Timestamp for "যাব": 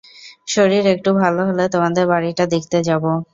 2.87-3.03